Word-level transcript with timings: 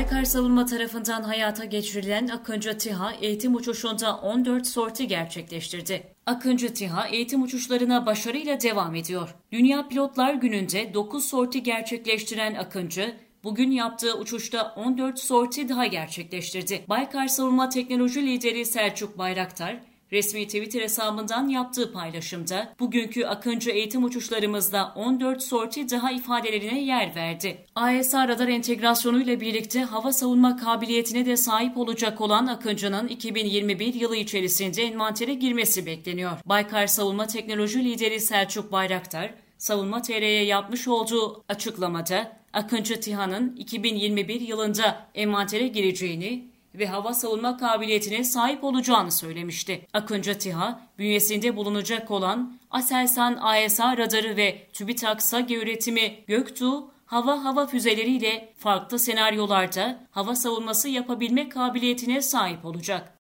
Baykar 0.00 0.24
Savunma 0.24 0.66
tarafından 0.66 1.22
hayata 1.22 1.64
geçirilen 1.64 2.28
Akıncı 2.28 2.78
TİHA 2.78 3.12
eğitim 3.12 3.54
uçuşunda 3.54 4.16
14 4.16 4.66
sorti 4.66 5.08
gerçekleştirdi. 5.08 6.02
Akıncı 6.26 6.74
TİHA 6.74 7.06
eğitim 7.08 7.42
uçuşlarına 7.42 8.06
başarıyla 8.06 8.60
devam 8.60 8.94
ediyor. 8.94 9.34
Dünya 9.52 9.88
Pilotlar 9.88 10.34
Günü'nde 10.34 10.94
9 10.94 11.24
sorti 11.24 11.62
gerçekleştiren 11.62 12.54
Akıncı, 12.54 13.16
bugün 13.44 13.70
yaptığı 13.70 14.18
uçuşta 14.18 14.74
14 14.76 15.18
sorti 15.18 15.68
daha 15.68 15.86
gerçekleştirdi. 15.86 16.84
Baykar 16.88 17.28
Savunma 17.28 17.68
Teknoloji 17.68 18.26
Lideri 18.26 18.66
Selçuk 18.66 19.18
Bayraktar, 19.18 19.80
resmi 20.12 20.46
Twitter 20.46 20.80
hesabından 20.80 21.48
yaptığı 21.48 21.92
paylaşımda 21.92 22.74
bugünkü 22.80 23.24
Akıncı 23.24 23.70
eğitim 23.70 24.04
uçuşlarımızda 24.04 24.92
14 24.96 25.42
sorti 25.42 25.90
daha 25.90 26.12
ifadelerine 26.12 26.80
yer 26.80 27.14
verdi. 27.14 27.64
AESA 27.74 28.28
radar 28.28 28.48
entegrasyonu 28.48 29.22
ile 29.22 29.40
birlikte 29.40 29.80
hava 29.80 30.12
savunma 30.12 30.56
kabiliyetine 30.56 31.26
de 31.26 31.36
sahip 31.36 31.76
olacak 31.76 32.20
olan 32.20 32.46
Akıncı'nın 32.46 33.08
2021 33.08 33.94
yılı 33.94 34.16
içerisinde 34.16 34.82
envantere 34.82 35.34
girmesi 35.34 35.86
bekleniyor. 35.86 36.32
Baykar 36.46 36.86
Savunma 36.86 37.26
Teknoloji 37.26 37.84
Lideri 37.84 38.20
Selçuk 38.20 38.72
Bayraktar, 38.72 39.34
Savunma 39.58 40.02
TR'ye 40.02 40.44
yapmış 40.44 40.88
olduğu 40.88 41.44
açıklamada 41.48 42.40
Akıncı 42.52 43.00
TİHA'nın 43.00 43.56
2021 43.56 44.40
yılında 44.40 45.06
envantere 45.14 45.68
gireceğini 45.68 46.49
ve 46.74 46.86
hava 46.86 47.14
savunma 47.14 47.56
kabiliyetine 47.56 48.24
sahip 48.24 48.64
olacağını 48.64 49.12
söylemişti. 49.12 49.86
Akıncı 49.92 50.38
TİHA, 50.38 50.80
bünyesinde 50.98 51.56
bulunacak 51.56 52.10
olan 52.10 52.58
Aselsan 52.70 53.36
AESA 53.36 53.96
radarı 53.96 54.36
ve 54.36 54.66
TÜBİTAK 54.72 55.22
SAGE 55.22 55.54
üretimi 55.54 56.24
Göktuğ, 56.26 56.90
hava 57.06 57.44
hava 57.44 57.66
füzeleriyle 57.66 58.52
farklı 58.58 58.98
senaryolarda 58.98 60.06
hava 60.10 60.36
savunması 60.36 60.88
yapabilme 60.88 61.48
kabiliyetine 61.48 62.22
sahip 62.22 62.64
olacak. 62.64 63.19